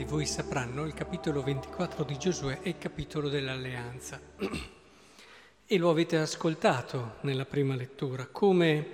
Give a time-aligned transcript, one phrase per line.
[0.00, 4.18] di voi sapranno, il capitolo 24 di Giosuè è il capitolo dell'alleanza.
[5.66, 8.86] E lo avete ascoltato nella prima lettura, come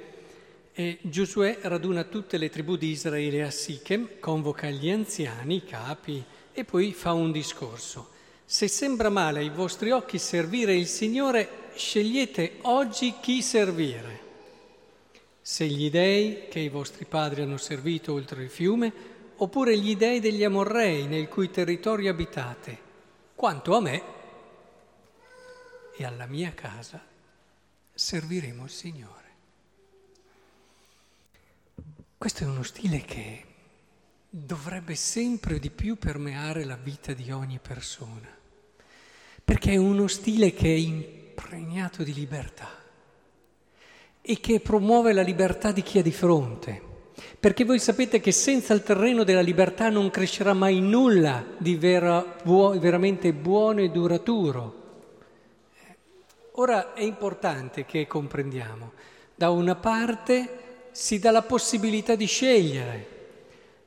[0.73, 6.25] eh, Giosuè raduna tutte le tribù di Israele a Sichem, convoca gli anziani, i capi,
[6.53, 8.09] e poi fa un discorso.
[8.45, 14.25] Se sembra male ai vostri occhi servire il Signore, scegliete oggi chi servire.
[15.41, 20.21] Se gli dei che i vostri padri hanno servito oltre il fiume, oppure gli dei
[20.21, 22.85] degli Amorrei nel cui territorio abitate.
[23.35, 24.03] Quanto a me
[25.97, 27.05] e alla mia casa
[27.93, 29.25] serviremo il Signore.
[32.17, 33.45] Questo è uno stile che
[34.29, 38.29] dovrebbe sempre di più permeare la vita di ogni persona,
[39.45, 42.69] perché è uno stile che è impregnato di libertà
[44.23, 46.95] e che promuove la libertà di chi ha di fronte
[47.39, 52.37] perché voi sapete che senza il terreno della libertà non crescerà mai nulla di vera,
[52.43, 54.85] buo, veramente buono e duraturo.
[56.59, 58.93] Ora è importante che comprendiamo,
[59.35, 63.09] da una parte si dà la possibilità di scegliere,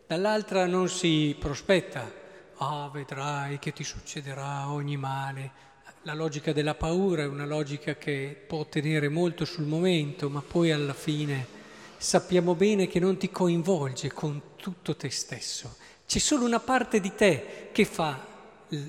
[0.05, 2.11] dall'altra non si prospetta,
[2.57, 5.67] ah oh, vedrai che ti succederà ogni male.
[6.03, 10.71] La logica della paura è una logica che può ottenere molto sul momento, ma poi
[10.71, 11.57] alla fine
[11.99, 15.75] sappiamo bene che non ti coinvolge con tutto te stesso.
[16.07, 18.25] C'è solo una parte di te che fa,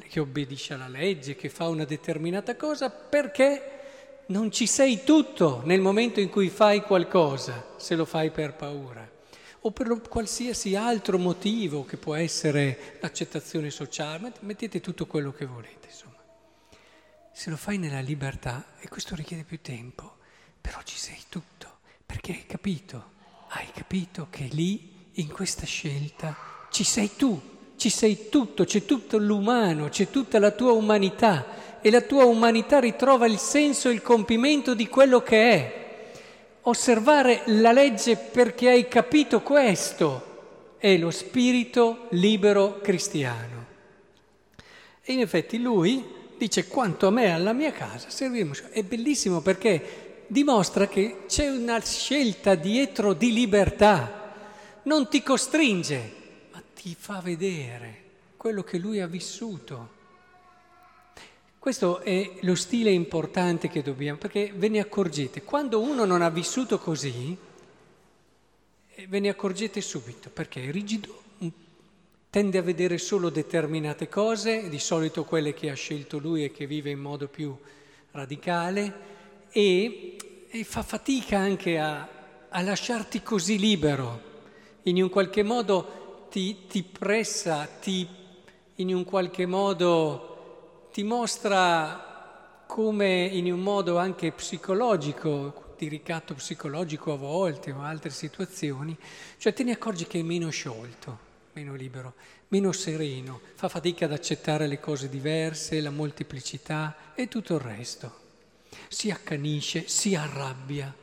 [0.08, 5.80] che obbedisce alla legge, che fa una determinata cosa perché non ci sei tutto nel
[5.80, 9.18] momento in cui fai qualcosa, se lo fai per paura
[9.62, 15.88] o per qualsiasi altro motivo che può essere l'accettazione sociale, mettete tutto quello che volete,
[15.88, 16.16] insomma.
[17.32, 20.16] Se lo fai nella libertà, e questo richiede più tempo,
[20.60, 21.79] però ci sei tutto.
[22.10, 23.04] Perché hai capito,
[23.50, 26.36] hai capito che lì, in questa scelta,
[26.68, 27.40] ci sei tu,
[27.76, 32.80] ci sei tutto, c'è tutto l'umano, c'è tutta la tua umanità e la tua umanità
[32.80, 36.10] ritrova il senso e il compimento di quello che è.
[36.62, 43.66] Osservare la legge perché hai capito questo è lo spirito libero cristiano.
[45.00, 46.04] E in effetti lui
[46.36, 48.52] dice quanto a me e alla mia casa serviremo.
[48.70, 54.32] È bellissimo perché dimostra che c'è una scelta dietro di libertà,
[54.84, 56.12] non ti costringe,
[56.52, 58.02] ma ti fa vedere
[58.36, 59.98] quello che lui ha vissuto.
[61.58, 66.30] Questo è lo stile importante che dobbiamo, perché ve ne accorgete, quando uno non ha
[66.30, 67.36] vissuto così,
[68.94, 71.22] eh, ve ne accorgete subito, perché è rigido,
[72.30, 76.66] tende a vedere solo determinate cose, di solito quelle che ha scelto lui e che
[76.66, 77.54] vive in modo più
[78.12, 79.10] radicale,
[79.50, 80.16] e,
[80.52, 82.08] e fa fatica anche a,
[82.48, 84.28] a, lasciarti così libero,
[84.82, 88.06] in un qualche modo ti, ti pressa, ti,
[88.76, 97.12] in un qualche modo ti mostra come in un modo anche psicologico, di ricatto psicologico
[97.12, 98.96] a volte o altre situazioni,
[99.38, 101.18] cioè te ne accorgi che è meno sciolto,
[101.52, 102.14] meno libero,
[102.48, 108.28] meno sereno, fa fatica ad accettare le cose diverse, la molteplicità e tutto il resto
[108.88, 110.94] si accanisce, si arrabbia,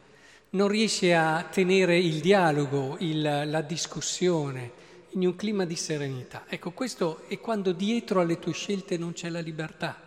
[0.52, 4.72] non riesce a tenere il dialogo, il, la discussione
[5.12, 6.46] in un clima di serenità.
[6.48, 10.00] Ecco, questo è quando dietro alle tue scelte non c'è la libertà.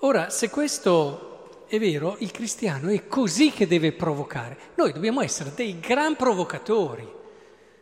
[0.00, 4.56] Ora, se questo è vero, il cristiano è così che deve provocare.
[4.76, 7.08] Noi dobbiamo essere dei gran provocatori,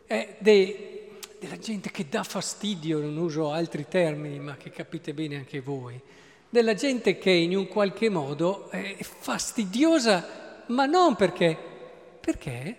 [0.07, 1.09] eh, dei,
[1.39, 6.01] della gente che dà fastidio, non uso altri termini, ma che capite bene anche voi
[6.55, 11.57] della gente che in un qualche modo è fastidiosa, ma non perché,
[12.21, 12.77] perché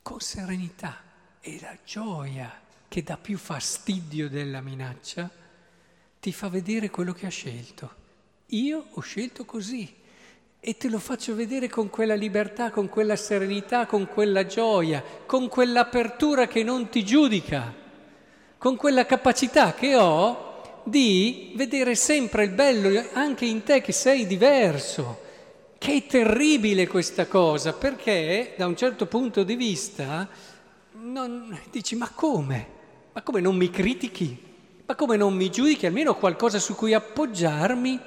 [0.00, 1.02] con serenità
[1.38, 2.50] e la gioia
[2.88, 5.28] che dà più fastidio della minaccia,
[6.18, 7.94] ti fa vedere quello che ha scelto.
[8.46, 9.94] Io ho scelto così
[10.60, 15.46] e te lo faccio vedere con quella libertà, con quella serenità, con quella gioia, con
[15.48, 17.74] quell'apertura che non ti giudica,
[18.56, 20.49] con quella capacità che ho
[20.84, 25.28] di vedere sempre il bello anche in te che sei diverso.
[25.78, 30.28] Che è terribile questa cosa, perché da un certo punto di vista
[30.92, 32.66] non, dici ma come?
[33.12, 34.38] Ma come non mi critichi?
[34.84, 35.86] Ma come non mi giudichi?
[35.86, 37.98] Almeno qualcosa su cui appoggiarmi?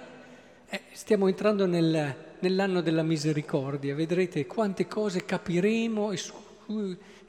[0.69, 6.33] Eh, stiamo entrando nel, nell'anno della misericordia, vedrete quante cose capiremo e su,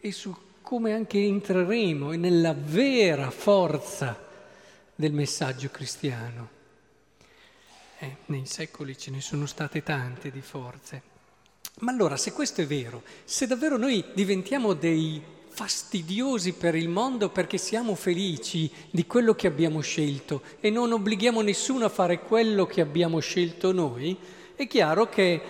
[0.01, 4.24] e su come anche entreremo nella vera forza
[4.95, 6.49] del messaggio cristiano.
[7.99, 11.13] Eh, nei secoli ce ne sono state tante di forze.
[11.81, 17.31] Ma allora, se questo è vero, se davvero noi diventiamo dei fastidiosi per il mondo
[17.31, 22.67] perché siamo felici di quello che abbiamo scelto e non obblighiamo nessuno a fare quello
[22.67, 24.17] che abbiamo scelto noi,
[24.57, 25.43] è chiaro che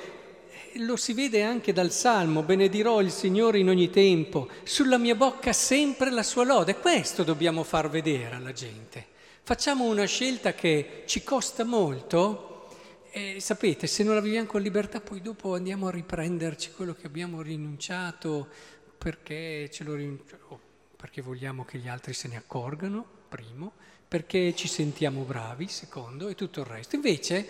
[0.79, 5.53] lo si vede anche dal Salmo, benedirò il Signore in ogni tempo, sulla mia bocca
[5.53, 6.77] sempre la sua lode.
[6.77, 9.13] Questo dobbiamo far vedere alla gente.
[9.47, 12.71] Facciamo una scelta che ci costa molto
[13.11, 17.07] e sapete, se non la viviamo con libertà poi dopo andiamo a riprenderci quello che
[17.07, 18.49] abbiamo rinunciato
[18.97, 20.59] perché, rinunciamo,
[20.97, 23.73] perché vogliamo che gli altri se ne accorgano, primo,
[24.09, 26.97] perché ci sentiamo bravi, secondo, e tutto il resto.
[26.97, 27.47] Invece,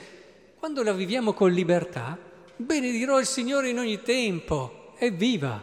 [0.58, 2.18] quando la viviamo con libertà,
[2.56, 5.62] benedirò il Signore in ogni tempo, evviva!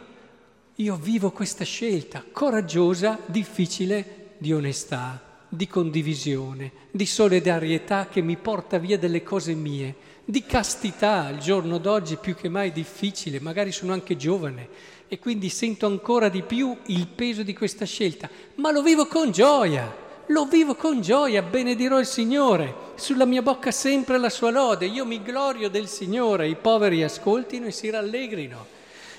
[0.76, 8.78] Io vivo questa scelta coraggiosa, difficile, di onestà, di condivisione, di solidarietà che mi porta
[8.78, 9.94] via delle cose mie,
[10.24, 14.68] di castità al giorno d'oggi più che mai difficile, magari sono anche giovane
[15.08, 19.30] e quindi sento ancora di più il peso di questa scelta, ma lo vivo con
[19.30, 19.94] gioia,
[20.28, 25.04] lo vivo con gioia, benedirò il Signore, sulla mia bocca sempre la sua lode, io
[25.04, 28.66] mi glorio del Signore, i poveri ascoltino e si rallegrino.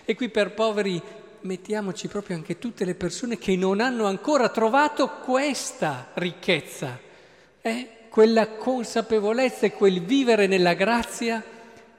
[0.03, 1.00] E qui per poveri
[1.44, 7.00] mettiamoci proprio anche tutte le persone che non hanno ancora trovato questa ricchezza,
[7.62, 7.90] eh?
[8.10, 11.44] quella consapevolezza e quel vivere nella grazia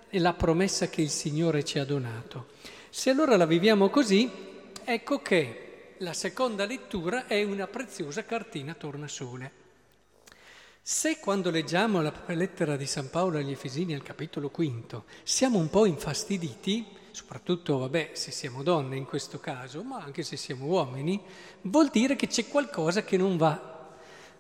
[0.09, 2.49] e la promessa che il Signore ci ha donato.
[2.89, 4.31] Se allora la viviamo così,
[4.85, 9.63] ecco che la seconda lettura è una preziosa cartina tornasole.
[10.81, 15.71] Se quando leggiamo la lettera di San Paolo agli Efesini al capitolo quinto siamo un
[15.71, 21.21] po' infastiditi, soprattutto vabbè se siamo donne in questo caso, ma anche se siamo uomini,
[21.63, 23.93] vuol dire che c'è qualcosa che non va.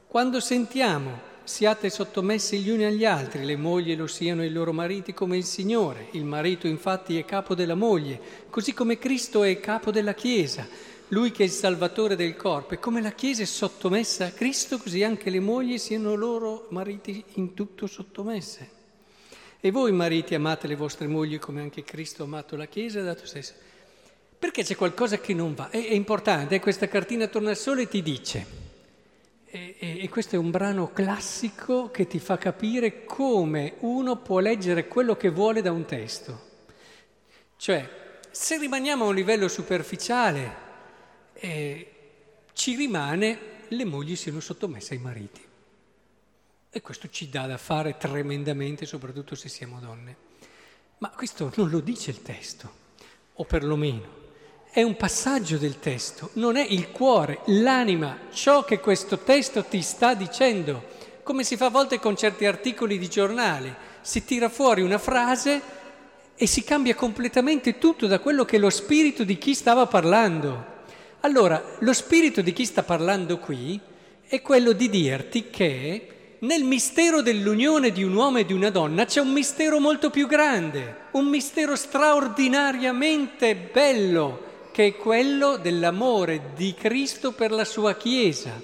[0.09, 5.15] Quando sentiamo siate sottomessi gli uni agli altri, le mogli lo siano ai loro mariti
[5.15, 9.93] come il Signore, il marito infatti è capo della moglie, così come Cristo è capo
[9.93, 10.67] della Chiesa
[11.09, 14.79] lui che è il salvatore del corpo, e come la Chiesa è sottomessa a Cristo,
[14.79, 18.83] così anche le mogli siano loro mariti in tutto sottomesse.
[19.64, 23.00] E voi mariti amate le vostre mogli come anche Cristo ha amato la Chiesa e
[23.00, 23.55] ha dato stesso.
[24.38, 25.70] Perché c'è qualcosa che non va?
[25.70, 26.61] È, è importante, eh?
[26.61, 28.46] questa cartina Tornasole ti dice,
[29.46, 34.38] e, e, e questo è un brano classico che ti fa capire come uno può
[34.40, 36.40] leggere quello che vuole da un testo.
[37.56, 40.55] Cioè, se rimaniamo a un livello superficiale,
[41.32, 41.90] eh,
[42.52, 43.38] ci rimane
[43.69, 45.52] le mogli siano sottomesse ai mariti.
[46.76, 50.17] E questo ci dà da fare tremendamente, soprattutto se siamo donne.
[50.99, 52.69] Ma questo non lo dice il testo,
[53.35, 54.23] o perlomeno
[54.73, 59.81] è un passaggio del testo, non è il cuore, l'anima, ciò che questo testo ti
[59.82, 60.87] sta dicendo.
[61.23, 65.62] Come si fa a volte con certi articoli di giornale, si tira fuori una frase
[66.35, 70.82] e si cambia completamente tutto da quello che è lo spirito di chi stava parlando.
[71.20, 73.79] Allora, lo spirito di chi sta parlando qui
[74.27, 76.13] è quello di dirti che
[76.44, 80.26] nel mistero dell'unione di un uomo e di una donna c'è un mistero molto più
[80.26, 88.60] grande, un mistero straordinariamente bello, che è quello dell'amore di Cristo per la sua Chiesa.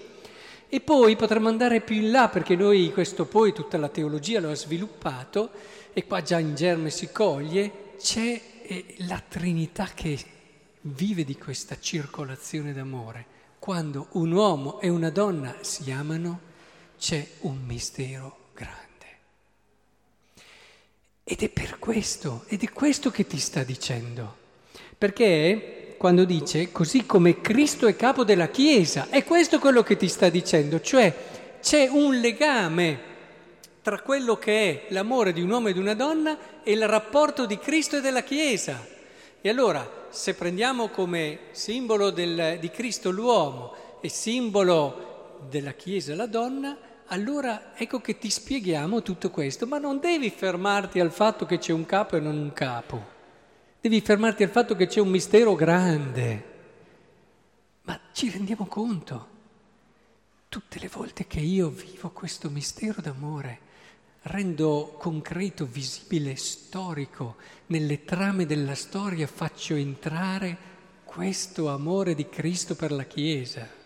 [0.68, 4.50] E poi potremmo andare più in là, perché noi questo poi tutta la teologia lo
[4.50, 5.50] ha sviluppato,
[5.94, 10.18] e qua già in germe si coglie, c'è eh, la Trinità che
[10.82, 13.38] vive di questa circolazione d'amore.
[13.58, 16.48] Quando un uomo e una donna si amano,
[17.00, 18.78] c'è un mistero grande.
[21.24, 24.36] Ed è per questo, ed è questo che ti sta dicendo.
[24.98, 30.08] Perché quando dice così come Cristo è capo della Chiesa, è questo quello che ti
[30.08, 31.14] sta dicendo, cioè
[31.62, 33.08] c'è un legame
[33.80, 37.46] tra quello che è l'amore di un uomo e di una donna e il rapporto
[37.46, 38.86] di Cristo e della Chiesa.
[39.40, 46.26] E allora se prendiamo come simbolo del, di Cristo l'uomo e simbolo della Chiesa la
[46.26, 51.58] donna, allora ecco che ti spieghiamo tutto questo, ma non devi fermarti al fatto che
[51.58, 53.04] c'è un capo e non un capo,
[53.80, 56.48] devi fermarti al fatto che c'è un mistero grande.
[57.82, 59.28] Ma ci rendiamo conto,
[60.48, 63.58] tutte le volte che io vivo questo mistero d'amore,
[64.22, 67.36] rendo concreto, visibile, storico,
[67.66, 70.68] nelle trame della storia faccio entrare
[71.04, 73.79] questo amore di Cristo per la Chiesa.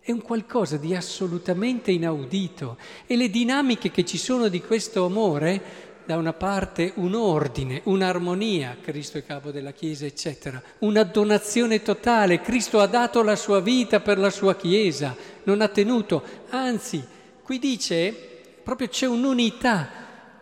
[0.00, 5.88] È un qualcosa di assolutamente inaudito e le dinamiche che ci sono di questo amore,
[6.06, 12.40] da una parte un ordine, un'armonia, Cristo è capo della Chiesa, eccetera, una donazione totale,
[12.40, 15.14] Cristo ha dato la sua vita per la sua Chiesa,
[15.44, 17.04] non ha tenuto, anzi,
[17.42, 18.28] qui dice
[18.62, 19.88] proprio c'è un'unità.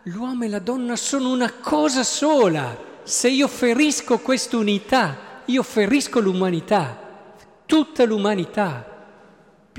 [0.03, 2.77] L'uomo e la donna sono una cosa sola.
[3.03, 7.33] Se io ferisco quest'unità, io ferisco l'umanità,
[7.65, 8.98] tutta l'umanità,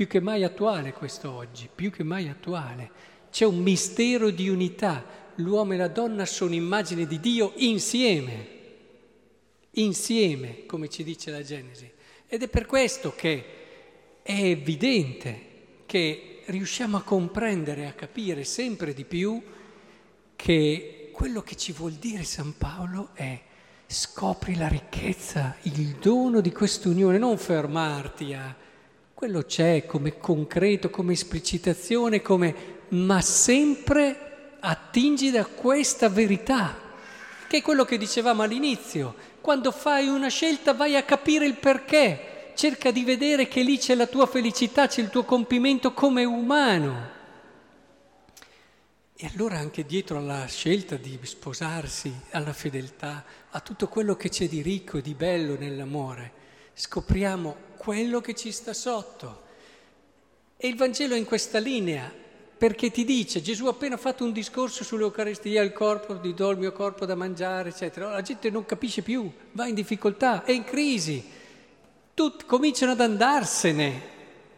[0.01, 2.89] più che mai attuale questo oggi, più che mai attuale.
[3.29, 5.05] C'è un mistero di unità,
[5.35, 8.47] l'uomo e la donna sono immagine di Dio insieme,
[9.73, 11.87] insieme, come ci dice la Genesi.
[12.25, 13.45] Ed è per questo che
[14.23, 19.39] è evidente che riusciamo a comprendere, a capire sempre di più
[20.35, 23.39] che quello che ci vuol dire San Paolo è
[23.85, 28.69] scopri la ricchezza, il dono di quest'unione, non fermarti a
[29.21, 36.75] quello c'è come concreto, come esplicitazione, come ma sempre attingi da questa verità,
[37.47, 39.13] che è quello che dicevamo all'inizio.
[39.39, 43.93] Quando fai una scelta vai a capire il perché, cerca di vedere che lì c'è
[43.93, 47.09] la tua felicità, c'è il tuo compimento come umano.
[49.15, 54.47] E allora anche dietro alla scelta di sposarsi, alla fedeltà, a tutto quello che c'è
[54.47, 56.39] di ricco e di bello nell'amore,
[56.73, 59.41] scopriamo quello che ci sta sotto.
[60.55, 62.13] E il Vangelo è in questa linea,
[62.55, 66.59] perché ti dice, Gesù ha appena fatto un discorso sull'Eucaristia, il corpo, ti do il
[66.59, 68.11] mio corpo da mangiare, eccetera.
[68.11, 71.27] La gente non capisce più, va in difficoltà, è in crisi,
[72.13, 74.09] tutti cominciano ad andarsene.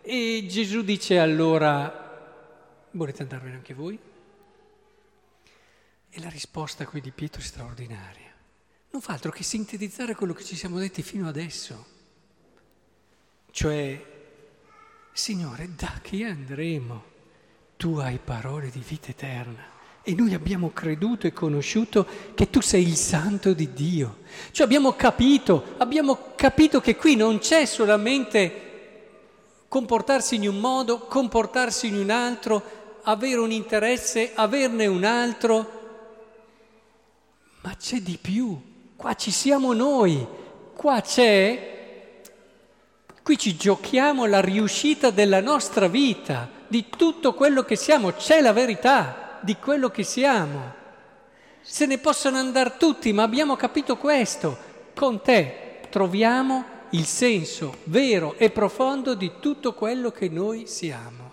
[0.02, 3.98] E Gesù dice allora, volete andarvene anche voi?
[6.10, 8.34] E la risposta qui di Pietro è straordinaria.
[8.92, 11.93] Non fa altro che sintetizzare quello che ci siamo detti fino adesso.
[13.54, 14.04] Cioè,
[15.12, 17.04] Signore, da chi andremo?
[17.78, 19.64] Tu hai parole di vita eterna.
[20.02, 24.22] E noi abbiamo creduto e conosciuto che tu sei il santo di Dio.
[24.50, 28.72] Cioè abbiamo capito, abbiamo capito che qui non c'è solamente
[29.68, 32.64] comportarsi in un modo, comportarsi in un altro,
[33.04, 35.82] avere un interesse, averne un altro,
[37.62, 38.60] ma c'è di più,
[38.96, 40.26] qua ci siamo noi,
[40.74, 41.73] qua c'è,
[43.24, 48.52] qui ci giochiamo la riuscita della nostra vita, di tutto quello che siamo, c'è la
[48.52, 50.82] verità di quello che siamo.
[51.62, 54.72] Se ne possono andare tutti, ma abbiamo capito questo.
[54.94, 61.32] Con te troviamo il senso vero e profondo di tutto quello che noi siamo.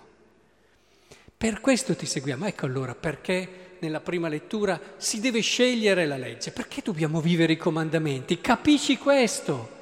[1.37, 2.47] Per questo ti seguiamo.
[2.47, 6.53] Ecco allora perché nella prima lettura, si deve scegliere la legge.
[6.53, 8.41] Perché dobbiamo vivere i comandamenti?
[8.41, 9.79] Capisci questo?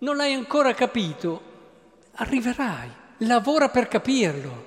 [0.00, 1.42] Non l'hai ancora capito?
[2.12, 2.88] Arriverai,
[3.18, 4.66] lavora per capirlo.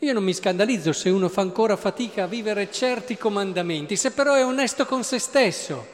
[0.00, 4.34] Io non mi scandalizzo se uno fa ancora fatica a vivere certi comandamenti, se però
[4.34, 5.86] è onesto con se stesso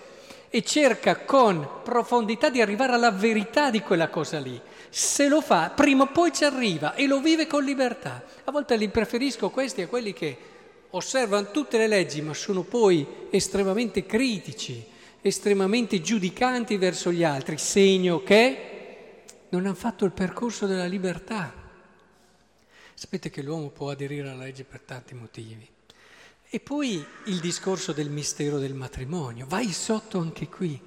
[0.49, 4.59] e cerca con profondità di arrivare alla verità di quella cosa lì.
[4.89, 8.25] Se lo fa, prima o poi ci arriva e lo vive con libertà.
[8.45, 10.37] A volte li preferisco questi a quelli che
[10.91, 14.85] osservano tutte le leggi, ma sono poi estremamente critici,
[15.21, 18.70] estremamente giudicanti verso gli altri, segno che
[19.51, 21.53] non hanno fatto il percorso della libertà.
[22.95, 25.69] Sapete che l'uomo può aderire alla legge per tanti motivi.
[26.49, 30.81] E poi il discorso del mistero del matrimonio, vai sotto anche qui,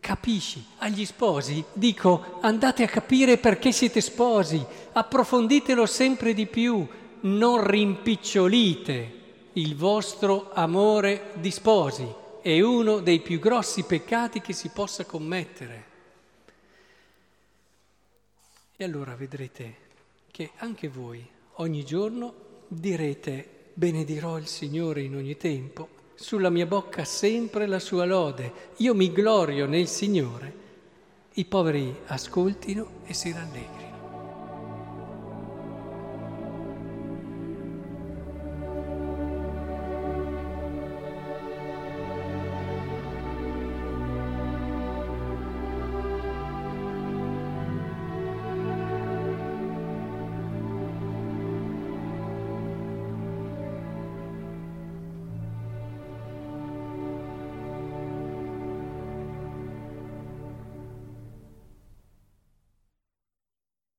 [0.00, 0.64] capisci.
[0.78, 6.86] Agli sposi dico andate a capire perché siete sposi, approfonditelo sempre di più,
[7.20, 9.22] non rimpicciolite
[9.54, 15.92] il vostro amore di sposi è uno dei più grossi peccati che si possa commettere.
[18.76, 19.76] E allora vedrete
[20.32, 21.24] che anche voi
[21.58, 22.34] ogni giorno
[22.66, 28.94] direte benedirò il Signore in ogni tempo, sulla mia bocca sempre la sua lode, io
[28.94, 30.62] mi glorio nel Signore,
[31.34, 33.93] i poveri ascoltino e si rallegrino.